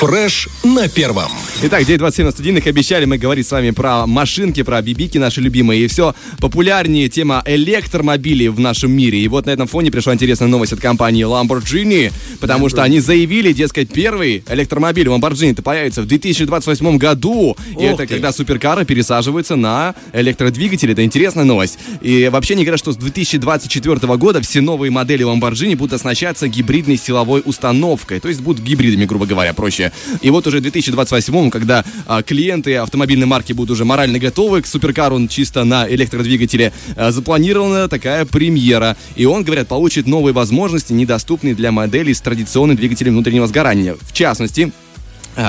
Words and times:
Фреш 0.00 0.48
на 0.64 0.88
первом. 0.88 1.30
Итак, 1.62 1.82
9.27 1.82 2.24
на 2.24 2.30
студийных 2.30 2.66
обещали 2.66 3.04
мы 3.04 3.18
говорить 3.18 3.46
с 3.46 3.50
вами 3.50 3.70
про 3.70 4.06
машинки, 4.06 4.62
про 4.62 4.80
бибики 4.80 5.18
наши 5.18 5.42
любимые. 5.42 5.84
И 5.84 5.88
все 5.88 6.14
популярнее 6.38 7.10
тема 7.10 7.42
электромобилей 7.44 8.48
в 8.48 8.58
нашем 8.58 8.92
мире. 8.92 9.18
И 9.18 9.28
вот 9.28 9.44
на 9.44 9.50
этом 9.50 9.66
фоне 9.66 9.90
пришла 9.90 10.14
интересная 10.14 10.48
новость 10.48 10.72
от 10.72 10.80
компании 10.80 11.22
Lamborghini, 11.26 12.14
потому 12.40 12.70
что 12.70 12.82
они 12.82 13.00
заявили, 13.00 13.52
дескать, 13.52 13.92
первый 13.92 14.42
электромобиль 14.48 15.08
Lamborghini 15.08 15.60
появится 15.60 16.00
в 16.00 16.06
2028 16.06 16.96
году. 16.96 17.54
И 17.78 17.84
это 17.84 17.98
ты. 17.98 18.06
когда 18.06 18.32
суперкары 18.32 18.86
пересаживаются 18.86 19.54
на 19.56 19.94
электродвигатели. 20.14 20.94
Это 20.94 21.04
интересная 21.04 21.44
новость. 21.44 21.78
И 22.00 22.30
вообще 22.32 22.54
они 22.54 22.64
говорят, 22.64 22.80
что 22.80 22.92
с 22.92 22.96
2024 22.96 24.16
года 24.16 24.40
все 24.40 24.62
новые 24.62 24.90
модели 24.90 25.26
Lamborghini 25.26 25.76
будут 25.76 25.92
оснащаться 25.92 26.48
гибридной 26.48 26.96
силовой 26.96 27.42
установкой. 27.44 28.18
То 28.18 28.28
есть 28.28 28.40
будут 28.40 28.64
гибридами, 28.64 29.04
грубо 29.04 29.26
говоря, 29.26 29.52
проще. 29.52 29.92
И 30.22 30.30
вот 30.30 30.46
уже 30.46 30.60
в 30.60 30.62
2028, 30.62 31.49
когда 31.50 31.84
а, 32.06 32.22
клиенты 32.22 32.76
автомобильной 32.76 33.26
марки 33.26 33.52
будут 33.52 33.72
уже 33.72 33.84
морально 33.84 34.18
готовы 34.18 34.62
к 34.62 34.66
суперкару 34.66 35.16
он 35.16 35.28
чисто 35.28 35.64
на 35.64 35.88
электродвигателе, 35.88 36.72
а, 36.96 37.10
запланирована 37.10 37.88
такая 37.88 38.24
премьера. 38.24 38.96
И 39.16 39.24
он, 39.24 39.44
говорят, 39.44 39.68
получит 39.68 40.06
новые 40.06 40.32
возможности, 40.32 40.92
недоступные 40.92 41.54
для 41.54 41.72
моделей 41.72 42.14
с 42.14 42.20
традиционным 42.20 42.76
двигателем 42.76 43.12
внутреннего 43.12 43.46
сгорания. 43.46 43.96
В 44.00 44.12
частности, 44.12 44.72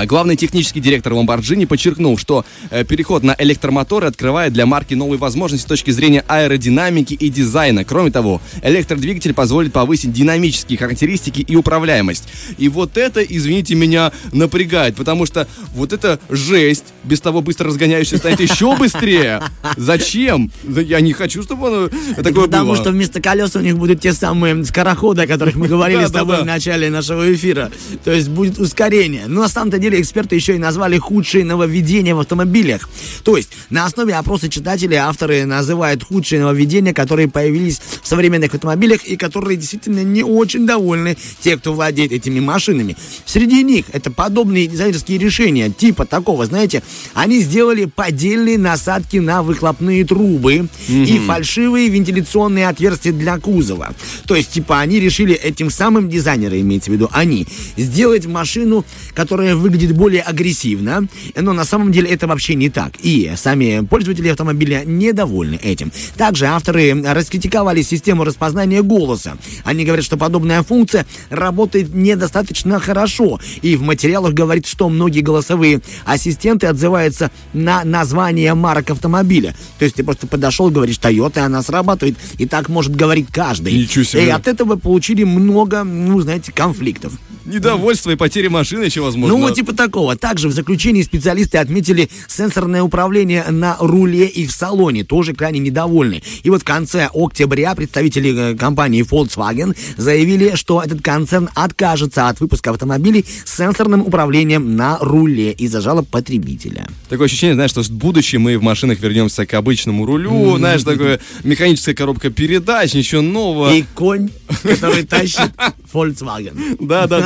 Главный 0.06 0.36
технический 0.36 0.80
директор 0.80 1.14
Lamborghini 1.14 1.66
подчеркнул, 1.66 2.18
что 2.18 2.46
э, 2.70 2.84
переход 2.84 3.24
на 3.24 3.36
электромоторы 3.38 4.08
открывает 4.08 4.54
для 4.54 4.66
марки 4.66 4.94
новые 4.94 5.20
возможности 5.20 5.66
с 5.66 5.68
точки 5.68 5.92
зрения 5.92 6.24
аэродинамики 6.28 7.14
и 7.14 7.30
дизайна. 7.30 7.84
Кроме 7.84 8.12
того, 8.12 8.42
электродвигатель 8.62 9.34
позволит 9.34 9.74
повысить 9.74 10.14
динамические 10.14 10.78
характеристики 10.78 11.42
и 11.42 11.56
управляемость. 11.56 12.26
И 12.58 12.70
вот 12.70 12.98
это, 12.98 13.22
извините 13.22 13.76
меня, 13.76 14.12
напрягает, 14.32 14.96
потому 14.96 15.26
что 15.26 15.48
вот 15.74 15.94
эта 15.94 16.20
жесть, 16.30 16.86
без 17.04 17.20
того 17.22 17.42
быстро 17.42 17.68
разгоняющаяся, 17.68 18.18
станет 18.18 18.40
еще 18.40 18.76
быстрее. 18.80 19.42
Зачем? 19.78 20.52
Я 20.64 21.02
не 21.02 21.14
хочу, 21.14 21.44
чтобы 21.44 21.68
оно 21.68 21.90
такое 22.22 22.46
Потому 22.46 22.76
что 22.76 22.92
вместо 22.92 23.22
колес 23.22 23.56
у 23.56 23.60
них 23.60 23.78
будут 23.78 24.02
те 24.02 24.14
самые 24.14 24.64
скороходы, 24.66 25.24
о 25.24 25.28
которых 25.28 25.56
мы 25.56 25.68
говорили 25.70 26.06
с 26.06 26.12
тобой 26.12 26.42
в 26.42 26.46
начале 26.46 26.90
нашего 26.90 27.34
эфира. 27.34 27.72
То 28.04 28.12
есть 28.12 28.30
будет 28.30 28.60
ускорение. 28.60 29.24
Но 29.28 29.42
на 29.42 29.48
самом-то 29.72 29.80
деле 29.80 30.02
эксперты 30.02 30.36
еще 30.36 30.56
и 30.56 30.60
назвали 30.60 30.98
худшие 30.98 31.46
нововведения 31.46 32.14
в 32.14 32.20
автомобилях. 32.20 32.90
То 33.24 33.38
есть 33.38 33.50
на 33.70 33.86
основе 33.86 34.14
опроса 34.16 34.50
читателей 34.50 34.98
авторы 34.98 35.46
называют 35.46 36.04
худшие 36.04 36.42
нововведения, 36.42 36.94
которые 36.94 37.30
появились 37.30 37.80
в 38.02 38.08
современных 38.08 38.54
автомобилях 38.54 39.06
и 39.06 39.16
которые 39.16 39.58
действительно 39.58 40.04
не 40.04 40.24
очень 40.24 40.66
довольны 40.66 41.18
те, 41.40 41.58
кто 41.58 41.74
владеет 41.74 42.12
этими 42.12 42.40
машинами. 42.40 42.98
Среди 43.26 43.64
них 43.64 43.86
это 43.94 44.12
подобные 44.12 44.68
дизайнерские 44.68 45.18
решения, 45.18 45.70
типа 45.70 46.06
такого, 46.06 46.46
знаете, 46.46 46.84
они 47.14 47.40
сделали 47.40 47.86
поддельные 47.86 48.58
насадки 48.58 49.18
на 49.18 49.44
выхлопные 49.44 50.04
трубы 50.06 50.68
и 50.90 51.20
фальшивые 51.26 51.88
вентиляционные 51.90 52.68
отверстия 52.68 53.14
для 53.14 53.38
кузова. 53.38 53.94
То 54.28 54.36
есть, 54.36 54.52
типа, 54.52 54.80
они 54.80 55.00
решили 55.00 55.34
этим 55.34 55.70
самым 55.70 56.10
дизайнеры, 56.10 56.60
имеется 56.60 56.92
в 56.92 56.94
виду 56.94 57.10
они, 57.12 57.48
сделать 57.78 58.26
машину, 58.26 58.84
которая 59.14 59.56
выглядит 59.62 59.94
более 59.96 60.22
агрессивно, 60.22 61.08
но 61.36 61.54
на 61.54 61.64
самом 61.64 61.92
деле 61.92 62.10
это 62.10 62.28
вообще 62.28 62.56
не 62.56 62.70
так. 62.70 62.94
И 63.02 63.32
сами 63.36 63.86
пользователи 63.86 64.28
автомобиля 64.28 64.84
недовольны 64.86 65.56
этим. 65.56 65.92
Также 66.18 66.48
авторы 66.48 67.02
раскритиковали 67.02 67.82
систему 67.82 68.24
распознания 68.24 68.82
голоса. 68.82 69.38
Они 69.64 69.86
говорят, 69.86 70.06
что 70.06 70.18
подобная 70.18 70.64
функция 70.64 71.06
работает 71.30 71.94
недостаточно 71.94 72.80
хорошо. 72.80 73.40
И 73.62 73.76
в 73.76 73.82
материалах 73.82 74.34
говорит, 74.34 74.66
что 74.66 74.90
многие 74.90 75.22
голосовые 75.22 75.82
ассистенты 76.06 76.68
отзываются 76.68 77.32
на 77.54 77.84
название 77.84 78.54
марок 78.54 78.90
автомобиля. 78.90 79.56
То 79.80 79.86
есть 79.86 79.96
ты 79.96 80.04
просто 80.04 80.28
подошел, 80.28 80.70
говоришь 80.70 80.98
Toyota, 80.98 81.38
и 81.38 81.42
она 81.42 81.62
срабатывает. 81.62 82.18
И 82.38 82.46
так 82.46 82.70
может 82.70 82.96
говорить 82.96 83.28
каждый. 83.32 83.74
Ничего 83.74 84.04
себе. 84.04 84.26
И 84.26 84.30
от 84.30 84.48
этого 84.48 84.76
получили 84.76 85.24
много, 85.24 85.84
ну, 85.84 86.20
знаете, 86.22 86.52
конфликтов. 86.52 87.14
Недовольство 87.46 88.12
и 88.12 88.16
потеря 88.16 88.50
машины 88.50 88.84
еще 88.84 89.02
возможно. 89.02 89.38
Ну, 89.38 89.44
типа 89.54 89.74
такого. 89.74 90.16
Также 90.16 90.48
в 90.48 90.52
заключении 90.52 91.02
специалисты 91.04 91.58
отметили 91.58 92.10
сенсорное 92.28 92.84
управление 92.84 93.46
на 93.50 93.78
руле 93.80 94.28
и 94.28 94.46
в 94.46 94.52
салоне. 94.52 95.04
Тоже 95.04 95.34
крайне 95.34 95.60
недовольны. 95.60 96.22
И 96.44 96.50
вот 96.50 96.62
в 96.62 96.66
конце 96.66 97.10
октября 97.14 97.76
представители 97.76 98.54
э, 98.54 98.56
компании 98.56 99.04
Volkswagen 99.04 99.76
заявили, 99.98 100.56
что 100.56 100.82
этот 100.82 101.02
концерн 101.02 101.50
откажется 101.56 102.30
от 102.30 102.40
выпуска 102.40 102.72
автомобилей 102.72 103.26
с 103.46 103.58
сенсорным 103.58 104.02
управлением 104.02 104.76
на 104.76 104.98
руле 105.00 105.52
из-за 105.52 105.82
жалоб 105.82 106.08
потребителя. 106.08 106.88
Такое 107.10 107.26
ощущение, 107.26 107.56
знаешь, 107.56 107.72
что 107.72 107.84
в 107.84 107.92
будущем 107.92 108.42
мы 108.42 108.58
в 108.58 108.64
машинах 108.64 109.00
вернемся 109.00 109.46
к 109.46 109.54
обычному 109.54 110.06
рулю, 110.06 110.58
знаешь, 110.58 110.84
такое 110.84 111.20
механическая 111.44 111.96
коробка 111.96 112.30
передач, 112.30 112.94
ничего 112.94 113.22
нового. 113.22 113.74
И 113.74 113.84
конь, 113.94 114.30
который 114.64 115.04
тащит 115.04 115.52
Volkswagen. 115.94 116.78
Да, 116.80 117.08
да, 117.08 117.20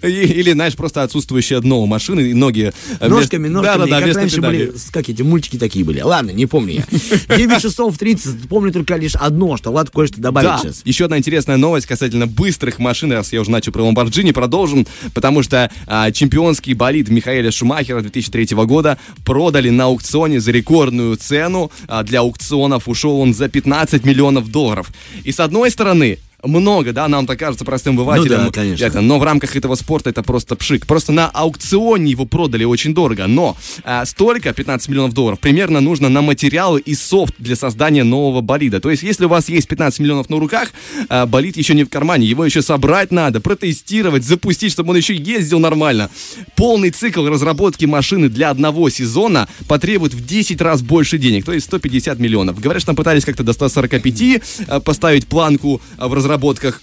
да. 0.00 0.08
Или, 0.08 0.52
знаешь, 0.52 0.74
просто 0.74 1.02
отсутствующие 1.02 1.60
дно 1.60 1.80
у 1.82 1.86
машины, 1.86 2.20
и 2.20 2.34
ноги... 2.34 2.72
э, 3.00 3.08
Ножками, 3.08 3.48
ножками, 3.48 3.76
Да, 3.78 3.84
да, 3.86 4.00
да, 4.00 4.06
как 4.06 4.16
раньше 4.16 4.40
были, 4.40 4.72
как 4.90 5.08
эти 5.08 5.22
мультики 5.22 5.56
такие 5.58 5.84
были. 5.84 6.00
Ладно, 6.00 6.30
не 6.30 6.46
помню 6.46 6.84
я. 7.28 7.36
9 7.36 7.60
часов 7.62 7.96
30, 7.98 8.48
помню 8.48 8.72
только 8.72 8.96
лишь 8.96 9.14
одно, 9.14 9.56
что 9.56 9.70
Влад 9.70 9.90
кое-что 9.90 10.20
добавит 10.20 10.48
Да, 10.48 10.58
сейчас. 10.58 10.82
еще 10.84 11.04
одна 11.06 11.18
интересная 11.18 11.56
новость 11.56 11.86
касательно 11.86 12.26
быстрых 12.26 12.78
машин, 12.78 13.12
раз 13.12 13.32
я 13.32 13.40
уже 13.40 13.50
начал 13.50 13.72
про 13.72 13.82
Ламборджини, 13.82 14.32
продолжим, 14.32 14.86
потому 15.14 15.42
что 15.42 15.70
а, 15.86 16.10
чемпионский 16.10 16.74
болид 16.74 17.08
Михаэля 17.08 17.50
Шумахера 17.50 18.00
2003 18.02 18.48
года 18.64 18.98
продали 19.24 19.70
на 19.70 19.84
аукционе 19.84 20.40
за 20.40 20.50
рекордную 20.52 21.16
цену. 21.16 21.70
А, 21.86 22.02
для 22.02 22.20
аукционов 22.20 22.88
ушел 22.88 23.20
он 23.20 23.34
за 23.34 23.48
15 23.48 24.04
миллионов 24.04 24.50
долларов. 24.50 24.90
И 25.24 25.32
с 25.32 25.40
одной 25.40 25.70
стороны, 25.70 26.18
много, 26.44 26.92
да, 26.92 27.08
нам 27.08 27.26
так 27.26 27.38
кажется 27.38 27.64
простым 27.64 27.98
обывателям. 27.98 28.44
Ну 28.44 28.50
да, 28.50 28.60
конечно. 28.60 28.84
Это, 28.84 29.00
но 29.00 29.18
в 29.18 29.24
рамках 29.24 29.56
этого 29.56 29.74
спорта 29.74 30.10
это 30.10 30.22
просто 30.22 30.54
пшик. 30.54 30.86
Просто 30.86 31.12
на 31.12 31.28
аукционе 31.28 32.12
его 32.12 32.26
продали 32.26 32.62
очень 32.64 32.94
дорого. 32.94 33.26
Но 33.26 33.56
а, 33.82 34.04
столько, 34.04 34.52
15 34.52 34.88
миллионов 34.88 35.14
долларов, 35.14 35.40
примерно 35.40 35.80
нужно 35.80 36.08
на 36.08 36.22
материалы 36.22 36.80
и 36.80 36.94
софт 36.94 37.34
для 37.38 37.56
создания 37.56 38.04
нового 38.04 38.40
болида. 38.40 38.80
То 38.80 38.88
есть, 38.90 39.02
если 39.02 39.24
у 39.24 39.28
вас 39.28 39.48
есть 39.48 39.66
15 39.66 39.98
миллионов 39.98 40.30
на 40.30 40.38
руках, 40.38 40.72
а, 41.08 41.26
болид 41.26 41.56
еще 41.56 41.74
не 41.74 41.82
в 41.82 41.88
кармане, 41.88 42.26
его 42.26 42.44
еще 42.44 42.62
собрать 42.62 43.10
надо, 43.10 43.40
протестировать, 43.40 44.22
запустить, 44.22 44.70
чтобы 44.72 44.90
он 44.90 44.96
еще 44.96 45.16
ездил 45.16 45.58
нормально. 45.58 46.08
Полный 46.54 46.90
цикл 46.90 47.26
разработки 47.26 47.84
машины 47.84 48.28
для 48.28 48.50
одного 48.50 48.90
сезона 48.90 49.48
потребует 49.66 50.14
в 50.14 50.24
10 50.24 50.60
раз 50.60 50.82
больше 50.82 51.18
денег, 51.18 51.44
то 51.44 51.52
есть 51.52 51.66
150 51.66 52.20
миллионов. 52.20 52.60
Говорят, 52.60 52.82
что 52.82 52.88
там 52.88 52.96
пытались 52.96 53.24
как-то 53.24 53.42
до 53.42 53.52
145 53.52 54.42
а, 54.68 54.78
поставить 54.78 55.26
планку 55.26 55.80
в 55.96 56.14
разработках. 56.28 56.80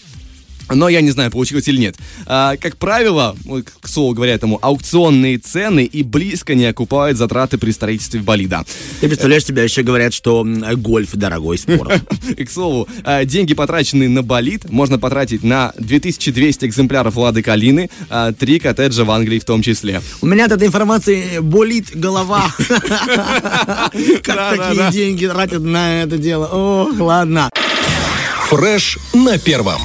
Но 0.73 0.89
я 0.89 1.01
не 1.01 1.11
знаю, 1.11 1.29
получилось 1.29 1.67
или 1.67 1.77
нет. 1.77 1.95
А, 2.25 2.57
как 2.57 2.77
правило, 2.77 3.35
к 3.81 3.87
слову 3.87 4.15
говоря 4.15 4.33
этому, 4.33 4.57
аукционные 4.61 5.37
цены 5.37 5.85
и 5.85 6.01
близко 6.01 6.55
не 6.55 6.65
окупают 6.65 7.19
затраты 7.19 7.59
при 7.59 7.69
строительстве 7.69 8.21
болида. 8.21 8.65
Ты 8.99 9.07
представляешь, 9.07 9.43
тебя 9.43 9.61
еще 9.61 9.83
говорят, 9.83 10.13
что 10.13 10.43
гольф 10.77 11.13
дорогой 11.13 11.59
спорт. 11.59 12.01
И, 12.35 12.43
к 12.45 12.49
слову, 12.49 12.87
а, 13.03 13.25
деньги, 13.25 13.53
потраченные 13.53 14.09
на 14.09 14.23
болид, 14.23 14.67
можно 14.71 14.97
потратить 14.97 15.43
на 15.43 15.71
2200 15.77 16.65
экземпляров 16.65 17.15
Лады 17.15 17.43
Калины, 17.43 17.91
а, 18.09 18.31
три 18.31 18.59
коттеджа 18.59 19.03
в 19.03 19.11
Англии 19.11 19.37
в 19.37 19.45
том 19.45 19.61
числе. 19.61 20.01
У 20.21 20.25
меня 20.25 20.45
от 20.45 20.53
этой 20.53 20.67
информации 20.67 21.39
болит 21.41 21.91
голова. 21.93 22.51
Как 24.23 24.57
такие 24.57 24.91
деньги 24.91 25.27
тратят 25.27 25.61
на 25.61 26.01
это 26.01 26.17
дело? 26.17 26.47
Ох, 26.47 26.99
ладно. 26.99 27.51
Фреш 28.49 28.99
на 29.13 29.39
первом. 29.39 29.81